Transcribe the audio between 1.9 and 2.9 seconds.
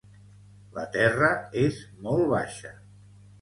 molt baixa.